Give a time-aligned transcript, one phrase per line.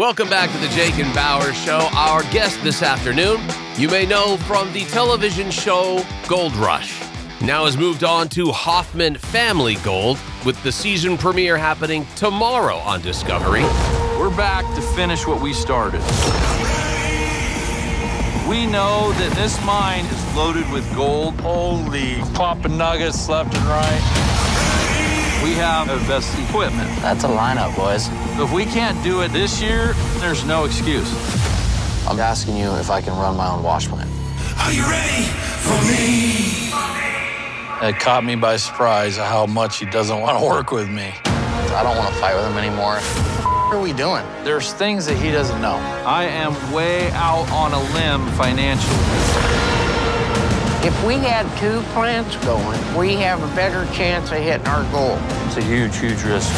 [0.00, 1.86] Welcome back to the Jake and Bower Show.
[1.92, 3.38] Our guest this afternoon,
[3.76, 6.98] you may know from the television show Gold Rush,
[7.42, 13.02] now has moved on to Hoffman Family Gold, with the season premiere happening tomorrow on
[13.02, 13.60] Discovery.
[14.18, 16.00] We're back to finish what we started.
[18.48, 21.38] We know that this mine is loaded with gold.
[21.42, 24.29] Holy popping nuggets left and right.
[25.42, 26.90] We have the best equipment.
[27.00, 28.08] That's a lineup, boys.
[28.38, 31.10] If we can't do it this year, there's no excuse.
[32.06, 34.10] I'm asking you if I can run my own wash plant.
[34.58, 35.24] Are you ready
[35.64, 36.68] for me?
[37.88, 41.14] It caught me by surprise how much he doesn't want to work with me.
[41.24, 42.96] I don't want to fight with him anymore.
[42.98, 44.26] What are we doing?
[44.44, 45.76] There's things that he doesn't know.
[46.04, 49.39] I am way out on a limb financially.
[50.82, 55.18] If we had two plants going, we have a better chance of hitting our goal.
[55.46, 56.50] It's a huge, huge risk.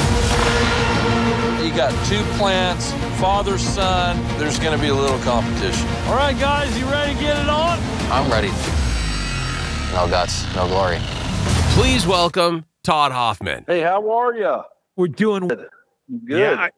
[1.61, 4.17] You got two plants, father, son.
[4.39, 5.89] There's going to be a little competition.
[6.07, 7.81] All right, guys, you ready to get it on?
[8.13, 8.51] I'm ready.
[9.93, 10.99] No guts, no glory.
[11.75, 13.65] Please welcome Todd Hoffman.
[13.67, 14.63] Hey, how are you?
[14.95, 15.69] We're doing Good.
[16.29, 16.69] Yeah,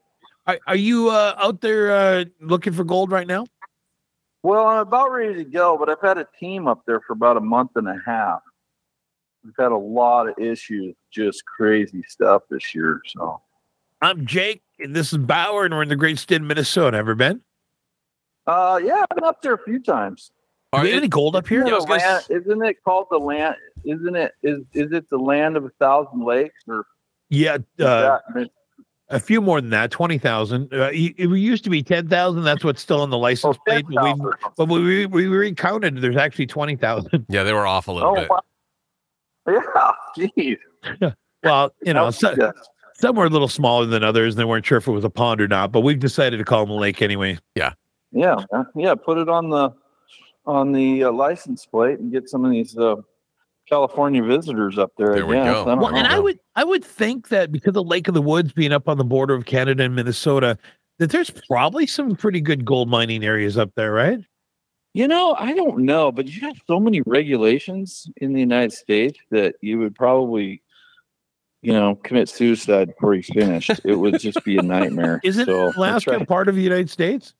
[0.46, 3.44] I, I, are you uh, out there uh, looking for gold right now?
[4.44, 7.38] Well, I'm about ready to go, but I've had a team up there for about
[7.38, 8.40] a month and a half.
[9.42, 13.00] We've had a lot of issues, just crazy stuff this year.
[13.06, 13.40] So,
[14.02, 16.98] I'm Jake, and this is Bower, and we're in the great state of Minnesota.
[16.98, 17.40] Ever been?
[18.46, 20.30] uh, yeah, I've been up there a few times.
[20.74, 21.62] Are we have any gold up here?
[21.62, 23.56] Isn't, it, land, isn't it called the land?
[23.86, 26.84] Isn't it is is it the land of a thousand lakes or
[27.30, 28.50] Yeah, uh, that-
[29.08, 29.90] a few more than that.
[29.90, 30.72] Twenty thousand.
[30.72, 32.44] Uh, it it used to be ten thousand.
[32.44, 33.84] That's what's still on the license oh, plate.
[33.88, 34.66] But we, 10,000 or something?
[34.66, 36.00] but we, we recounted.
[36.00, 37.26] There's actually twenty thousand.
[37.28, 38.30] Yeah, they were off a little Oh, bit.
[38.30, 39.94] wow.
[40.16, 40.28] yeah,
[41.00, 41.14] jeez.
[41.42, 42.52] Well, you know, so,
[42.94, 45.10] some were a little smaller than others, and they weren't sure if it was a
[45.10, 45.72] pond or not.
[45.72, 47.38] But we've decided to call them a lake anyway.
[47.54, 47.74] Yeah,
[48.12, 48.36] Yeah,
[48.74, 48.94] yeah.
[48.94, 49.70] Put it on the
[50.46, 52.96] on the uh, license plate and get some of these uh,
[53.68, 55.14] California visitors up there.
[55.14, 55.54] There we I guess.
[55.64, 55.70] go.
[55.70, 56.06] I Well, and.
[56.06, 58.98] I would I would think that because of Lake of the Woods being up on
[58.98, 60.58] the border of Canada and Minnesota,
[60.98, 64.18] that there's probably some pretty good gold mining areas up there, right?
[64.92, 69.18] You know, I don't know, but you have so many regulations in the United States
[69.30, 70.62] that you would probably,
[71.62, 73.72] you know, commit suicide before you finished.
[73.84, 75.20] it would just be a nightmare.
[75.24, 76.28] Isn't So, that's Alaska right.
[76.28, 77.34] part of the United States?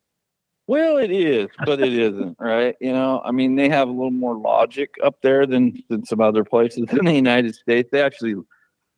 [0.67, 2.75] Well, it is, but it isn't, right?
[2.81, 6.21] You know, I mean, they have a little more logic up there than than some
[6.21, 7.91] other places in the United States.
[7.93, 8.37] They actually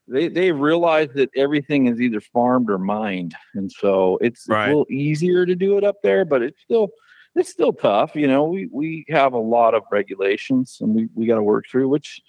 [0.08, 4.66] they they realize that everything is either farmed or mined, and so it's Right.
[4.66, 6.24] a little easier to do it up there.
[6.24, 6.90] But it's still
[7.34, 8.14] it's still tough.
[8.14, 11.64] You know, we we have a lot of regulations, and we we got to work
[11.68, 11.88] through.
[11.88, 12.20] Which,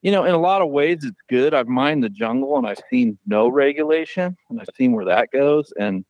[0.00, 1.52] you know, in a lot of ways, it's good.
[1.52, 5.70] I've mined the jungle, and I've seen no regulation, and I've seen where that goes,
[5.78, 6.04] and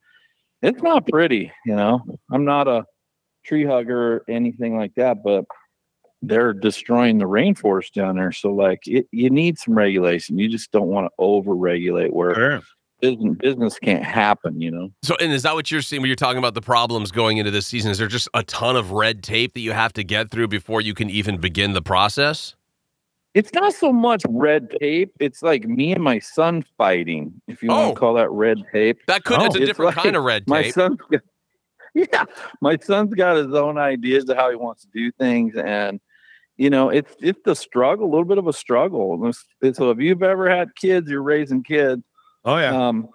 [0.63, 1.53] it's not pretty.
[1.65, 2.01] You know,
[2.31, 2.85] I'm not a
[3.45, 5.45] tree hugger or anything like that, but
[6.23, 8.33] they're destroying the rainforest down there.
[8.33, 10.39] So like it, you need some regulation.
[10.39, 12.63] You just don't want to over regulate where Sure.
[13.01, 14.91] business, business can't happen, you know?
[15.03, 17.51] So, and is that what you're seeing when you're talking about the problems going into
[17.51, 17.91] this season?
[17.91, 20.81] Is there just a ton of red tape that you have to get through before
[20.81, 22.57] you can even begin the process?
[23.37, 25.13] It's not so much red tape.
[25.21, 27.75] It's like me and my son fighting, if you Oh.
[27.77, 28.99] want to call that red tape.
[29.09, 29.45] That could, Oh.
[29.45, 30.49] it's a It's different like kind of red tape.
[30.49, 30.99] My son's
[31.95, 32.25] yeah,
[32.63, 35.55] my son's got his own ideas to how he wants to do things.
[35.55, 36.01] And,
[36.57, 39.31] you know, it's it's the struggle, a little bit of a struggle.
[39.75, 42.03] So if you've ever had kids, you're raising kids,
[42.47, 42.89] Oh yeah.
[42.89, 43.09] um,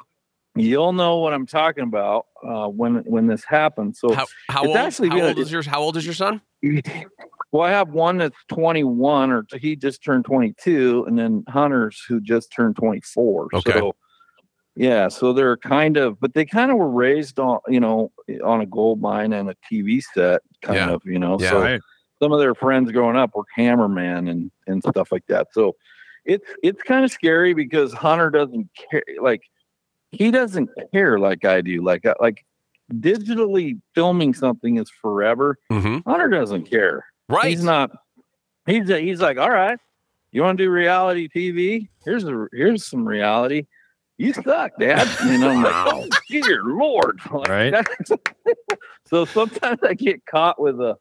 [0.55, 3.99] you'll know what I'm talking about uh, when when this happens.
[3.99, 6.05] So, How, how it's old, actually how been a- old is your how old is
[6.05, 6.41] your son?
[7.51, 12.21] well, I have one that's 21, or he just turned 22, and then Hunters who
[12.21, 13.47] just turned 24.
[13.53, 13.71] Okay.
[13.73, 13.95] So,
[14.75, 18.11] yeah, so they're kind of, but they kind of were raised on, you know,
[18.43, 20.91] on a gold mine and a TV set, kind Yeah.
[20.91, 21.37] of, you know.
[21.39, 21.49] Yeah.
[21.49, 21.81] So Right.
[22.21, 25.47] some of their friends growing up were cameramen and and stuff like that.
[25.51, 25.75] So
[26.23, 29.41] it's it's kind of scary because Hunter doesn't care like
[30.11, 31.81] he doesn't care like I do.
[31.83, 32.45] Like like
[32.93, 35.57] digitally filming something is forever.
[35.71, 36.09] Mm-hmm.
[36.09, 37.05] Hunter doesn't care.
[37.29, 37.49] Right.
[37.49, 37.91] He's not
[38.65, 39.77] he's he's like, "All right,
[40.31, 41.87] you want to do reality TV?
[42.05, 43.65] Here's a here's some reality."
[44.17, 45.07] You suck, Dad.
[45.21, 47.19] And I'm like, oh, dear Lord.
[47.31, 47.73] Like, Right.
[49.07, 50.95] so sometimes I get caught with a,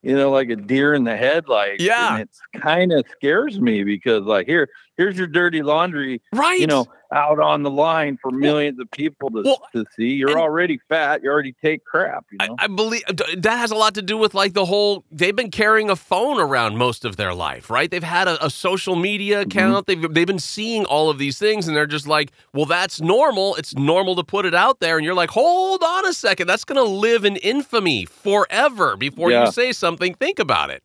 [0.00, 1.82] you know, like a deer in the headlights.
[1.84, 2.14] Yeah.
[2.14, 2.30] And it
[2.62, 6.22] kind of scares me because, like, here, here's your dirty laundry.
[6.32, 6.58] right.
[6.58, 10.08] You know, out on the line for millions of people to, Well, to see.
[10.14, 11.22] You're already fat.
[11.22, 12.24] You already take crap.
[12.32, 12.56] You I, know.
[12.58, 15.04] I believe that has a lot to do with like the whole.
[15.10, 17.90] They've been carrying a phone around most of their life, right?
[17.90, 19.50] They've had a, a social media Mm-hmm.
[19.50, 19.86] account.
[19.86, 23.54] They've they've been seeing all of these things, and they're just like, "Well, that's normal.
[23.56, 26.46] It's normal to put it out there." And you're like, "Hold on a second.
[26.46, 29.44] That's going to live in infamy forever." Before Yeah.
[29.46, 30.82] you say something, think about it.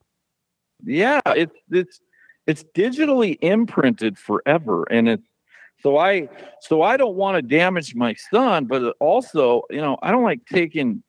[0.84, 2.00] yeah, it's it's
[2.46, 5.24] it's digitally imprinted forever, and it's
[5.82, 6.28] so I
[6.62, 10.46] so I don't want to damage my son, but also you know I don't like
[10.46, 11.04] taking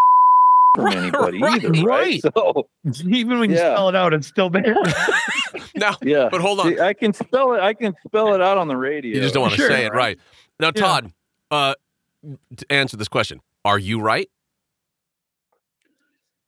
[0.76, 1.84] from Right, anybody right, either, right?
[1.84, 2.20] right.
[2.36, 2.66] So
[3.08, 4.76] Even when you spell it out, it's still bad.
[5.76, 6.66] Now, yeah, but hold on.
[6.74, 7.60] See, I can spell it.
[7.60, 9.14] I can spell it out on the radio.
[9.14, 9.68] You just don't want to Sure.
[9.68, 10.18] say it, right?
[10.58, 10.80] Now, Yeah.
[10.82, 11.12] Todd,
[11.50, 11.74] uh,
[12.56, 14.28] to answer this question, are you right?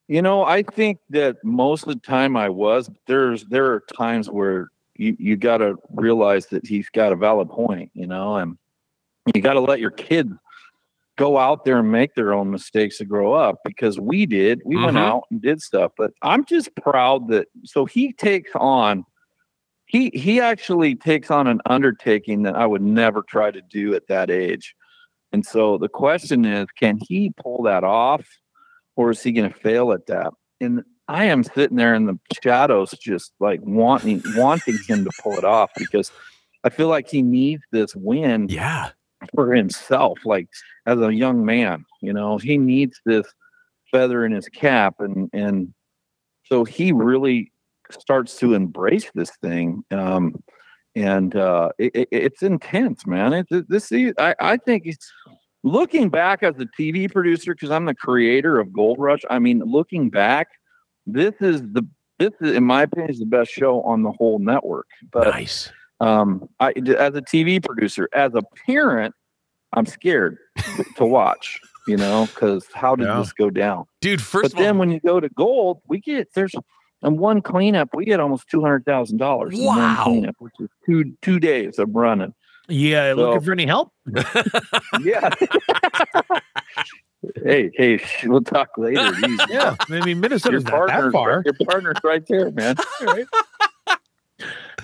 [0.08, 2.90] You know, I think that most of the time I was.
[3.06, 7.48] There's there are times where you you got to realize that he's got a valid
[7.48, 7.90] point.
[7.94, 8.56] You know, and
[9.34, 10.32] you got to let your kids
[11.18, 14.62] go out there and make their own mistakes to grow up because we did.
[14.64, 15.00] We went Mhm.
[15.00, 15.92] out and did stuff.
[15.96, 19.04] But I'm just proud that so he takes on.
[19.86, 24.06] He he actually takes on an undertaking that I would never try to do at
[24.08, 24.74] that age.
[25.32, 28.26] And so the question is, can he pull that off?
[28.96, 30.34] or is he going to fail at that?
[30.60, 35.36] And I am sitting there in the shadows, just like wanting wanting him to pull
[35.36, 36.10] it off because
[36.64, 38.90] I feel like he needs this win Yeah.
[39.34, 40.18] for himself.
[40.24, 40.48] Like
[40.86, 43.26] as a young man, you know, he needs this
[43.90, 45.74] feather in his cap, and and
[46.44, 47.52] so he really
[47.90, 49.84] starts to embrace this thing.
[49.90, 50.42] Um,
[50.96, 53.32] and uh, it, it- it's intense, man.
[53.34, 55.12] It, this I, I think it's
[55.62, 59.20] looking back as a TV producer because I'm the creator of Gold Rush.
[59.30, 60.48] I mean, looking back,
[61.06, 61.86] this is the
[62.18, 64.86] this is, in my opinion, is the best show on the whole network.
[65.10, 65.70] But nice.
[66.00, 69.14] um, I as a TV producer, as a parent,
[69.72, 70.38] I'm scared
[70.96, 71.60] to watch.
[71.88, 73.18] You know, because how did Yeah.
[73.18, 73.86] this go down?
[74.00, 76.54] Dude, first but of all, then when you go to gold, we get there's
[77.02, 79.54] and one cleanup, we get almost two hundred thousand dollars.
[79.56, 79.66] Wow.
[79.76, 82.32] One cleanup, which is two two days of running.
[82.68, 83.92] yeah, So- looking for any help?
[85.02, 85.30] Yeah.
[87.44, 89.12] hey, hey, we'll talk later.
[89.26, 89.36] Easy.
[89.48, 91.42] Yeah, I mean Your Minnesota's not that partner's, far.
[91.44, 92.76] your partner's right there, man.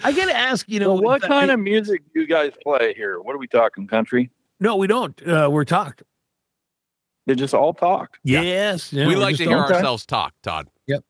[0.05, 2.94] I gotta ask, you know, So what that- kind of music do you guys play
[2.94, 3.20] here?
[3.20, 3.87] What are we talking?
[3.88, 4.31] Country?
[4.61, 5.20] No, we don't.
[5.26, 6.02] Uh, we're talked.
[7.26, 8.17] They just all talk.
[8.23, 10.69] Yes, yeah, we we're like to hear all- ourselves talk, Todd.
[10.87, 11.02] Yep.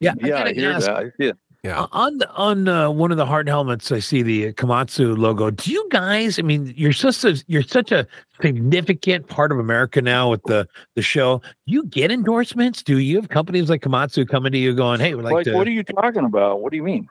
[0.00, 0.96] Yeah, Yeah, I gotta hear ask, that.
[0.96, 1.36] I see it.
[1.64, 1.80] Yeah.
[1.82, 5.50] Uh, on the, on uh, one of the hard helmets, I see the Komatsu logo.
[5.50, 6.38] Do you guys?
[6.38, 8.06] I mean, you're such a you're such a
[8.40, 11.42] significant part of America now with the the show.
[11.66, 12.82] You get endorsements?
[12.82, 15.54] Do you have companies like Komatsu coming to you going, "Hey, we'd like, Like, to"?
[15.54, 16.60] what are you talking about?
[16.60, 17.08] What do you mean?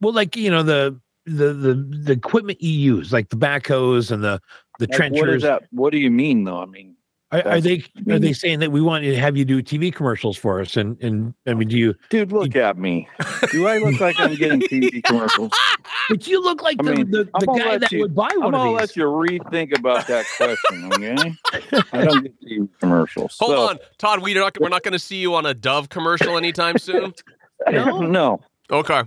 [0.00, 4.22] well, like you know the the the the equipment you use, like the backhoes and
[4.22, 4.40] the
[4.78, 5.42] the Like, what is trenchers.
[5.42, 5.64] that?
[5.72, 6.62] What do you mean, though?
[6.62, 6.94] I mean,
[7.32, 9.94] Are, are they I are they saying that we want to have you do TV
[9.94, 10.76] commercials for us?
[10.76, 11.94] And and I mean, do you?
[12.08, 13.08] dude, look at me.
[13.52, 15.52] Do I look like I'm getting TV commercials?
[16.08, 18.32] But you look like I the, mean, the, the guy that you- would buy one.
[18.32, 21.32] I'm one gonna of let you rethink about that question, okay?
[21.92, 23.36] I don't get TV commercials.
[23.38, 24.22] Hold So- on, Todd.
[24.22, 27.14] We're not we're not going to see you on a Dove commercial anytime soon.
[27.70, 28.00] No?
[28.00, 28.40] no.
[28.70, 29.02] Okay.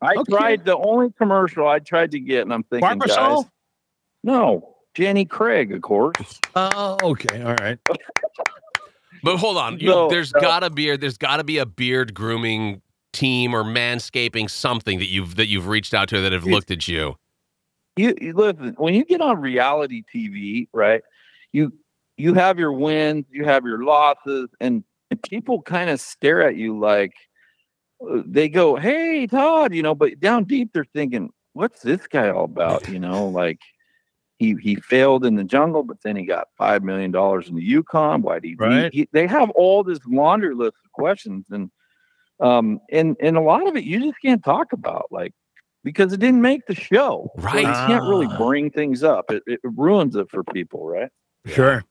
[0.00, 0.30] I Okay.
[0.32, 3.44] tried the only commercial I tried to get, and I'm thinking, guys,
[4.22, 6.40] no, Jenny Craig, of course.
[6.54, 7.78] Oh, okay, all right.
[9.22, 10.40] But hold on, you, No, there's no.
[10.40, 12.80] gotta be there's gotta be a beard grooming
[13.12, 16.70] team or manscaping something that you've that you've reached out to that have It's- looked
[16.70, 17.16] at you.
[17.96, 21.02] You, you listen when you get on reality TV, right?
[21.52, 21.72] You
[22.18, 26.56] you have your wins, you have your losses, and, and people kind of stare at
[26.56, 27.14] you like
[28.26, 32.44] they go, "Hey, Todd," you know, but down deep they're thinking, "What's this guy all
[32.44, 33.58] about?" You know, like
[34.38, 37.62] he he failed in the jungle, but then he got five million dollars in the
[37.62, 38.22] Yukon.
[38.22, 38.92] Why did he, Right.
[38.92, 39.08] he?
[39.12, 41.70] They have all this laundry list of questions, and
[42.40, 45.32] um, and and a lot of it you just can't talk about, like
[45.84, 47.30] because it didn't make the show.
[47.38, 47.60] So Right.
[47.66, 49.30] you can't really bring things up.
[49.30, 51.10] It, it ruins it for people, right?
[51.46, 51.84] Sure.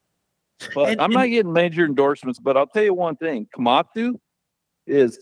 [0.73, 2.39] But And- I'm not getting major endorsements.
[2.39, 4.19] But I'll tell you one thing: Komatsu
[4.85, 5.17] is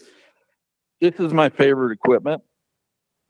[1.00, 2.42] this is my favorite equipment.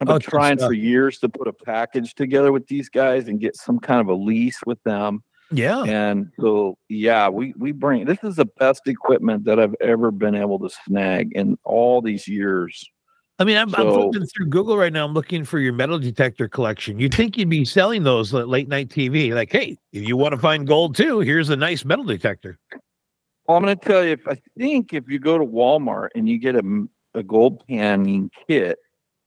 [0.08, 3.40] I've been Oh, trying for years to put a package together with these guys and
[3.40, 5.22] get some kind of a lease with them.
[5.50, 5.82] Yeah.
[5.84, 10.34] And so, yeah, we we bring this is the best equipment that I've ever been
[10.34, 12.84] able to snag in all these years.
[13.38, 15.04] I mean, I'm, I'm So- flipping through Google right now.
[15.04, 16.98] I'm looking for your metal detector collection.
[17.00, 19.32] You'd think you'd be selling those at late night TV.
[19.34, 22.58] Like, hey, if you want to find gold too, here's a nice metal detector.
[23.46, 26.28] Well, I'm going to tell you, if I think if you go to Walmart and
[26.28, 28.78] you get a, a gold panning kit,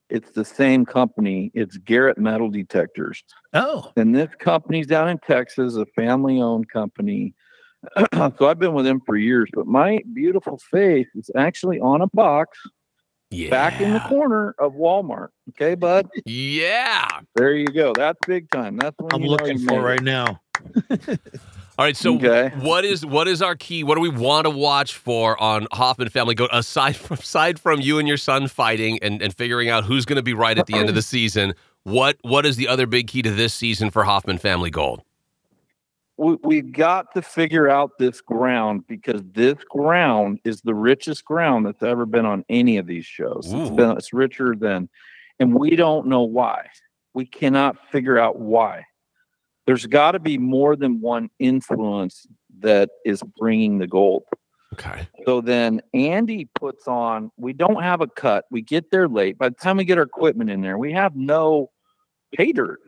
[0.09, 1.51] it's the same company.
[1.53, 3.23] It's Garrett Metal Detectors.
[3.53, 7.33] Oh, And this company's down in Texas, a family owned company.
[8.13, 12.07] so I've been with them for years, but my beautiful face is actually on a
[12.07, 12.57] box
[13.31, 13.49] Yeah.
[13.49, 15.29] back in the corner of Walmart.
[15.49, 16.07] Okay, bud?
[16.25, 17.07] Yeah.
[17.35, 17.93] There you go.
[17.93, 18.77] That's big time.
[18.77, 20.39] That's what I'm you looking for right now.
[21.77, 21.95] All right.
[21.95, 22.51] So, Okay.
[22.57, 23.83] what is what is our key?
[23.83, 27.59] What do we want to watch for on Hoffman Family Gold aside uh, from aside
[27.59, 30.57] from you and your son fighting and, and figuring out who's going to be right
[30.57, 31.53] at the end of the season?
[31.83, 35.03] What what is the other big key to this season for Hoffman Family Gold?
[36.17, 41.65] we, we've got to figure out this ground because this ground is the richest ground
[41.65, 43.53] that's ever been on any of these shows.
[43.53, 43.75] It's Ooh.
[43.75, 44.89] been it's richer than,
[45.39, 46.67] and we don't know why.
[47.13, 48.85] We cannot figure out why.
[49.67, 52.25] There's got to be more than one influence
[52.59, 54.23] that is bringing the gold.
[54.73, 55.07] Okay.
[55.25, 58.45] So then Andy puts on, we don't have a cut.
[58.49, 59.37] We get there late.
[59.37, 61.69] By the time we get our equipment in there, we have no
[62.33, 62.79] pay dirt.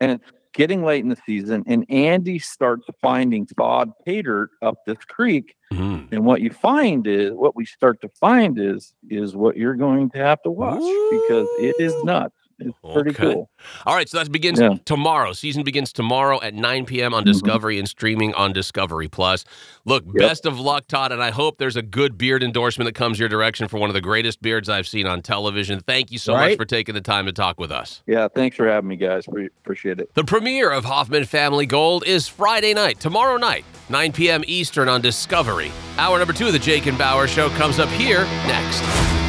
[0.00, 1.64] And it's getting late in the season.
[1.66, 5.56] And Andy starts finding thawed pay dirt up this creek.
[5.72, 6.12] Mhm.
[6.12, 10.10] And what you find is what we start to find is is what you're going
[10.10, 12.36] to have to watch because it is nuts.
[12.68, 13.34] It's pretty Okay.
[13.34, 13.50] cool.
[13.86, 14.74] All right, so that begins Yeah.
[14.84, 15.32] tomorrow.
[15.32, 17.14] Season begins tomorrow at 9 p.m.
[17.14, 17.26] on Mhm.
[17.26, 19.44] Discovery and streaming on Discovery Plus.
[19.84, 23.18] Look, best of luck, Todd, and I hope there's a good beard endorsement that comes
[23.18, 25.80] your direction for one of the greatest beards I've seen on television.
[25.86, 28.02] Thank you so much for taking the time to talk with us.
[28.06, 29.26] Yeah, thanks for having me, guys.
[29.26, 30.10] Pre- appreciate it.
[30.14, 34.42] The premiere of Hoffman Family Gold is Friday night, tomorrow night, 9 p.m.
[34.46, 35.70] Eastern on Discovery.
[35.98, 39.21] Hour number two of the Jake and Bower Show comes up here next.